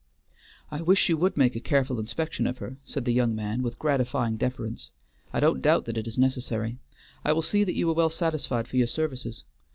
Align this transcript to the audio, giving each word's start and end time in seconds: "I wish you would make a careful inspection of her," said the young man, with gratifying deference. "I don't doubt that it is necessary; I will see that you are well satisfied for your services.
"I 0.71 0.81
wish 0.81 1.09
you 1.09 1.17
would 1.17 1.37
make 1.37 1.55
a 1.55 1.59
careful 1.59 1.99
inspection 1.99 2.47
of 2.47 2.57
her," 2.57 2.77
said 2.83 3.05
the 3.05 3.13
young 3.13 3.35
man, 3.35 3.61
with 3.61 3.77
gratifying 3.77 4.35
deference. 4.35 4.89
"I 5.31 5.39
don't 5.39 5.61
doubt 5.61 5.85
that 5.85 5.95
it 5.95 6.07
is 6.07 6.17
necessary; 6.17 6.79
I 7.23 7.33
will 7.33 7.43
see 7.43 7.63
that 7.63 7.75
you 7.75 7.87
are 7.91 7.93
well 7.93 8.09
satisfied 8.09 8.67
for 8.67 8.77
your 8.77 8.87
services. 8.87 9.43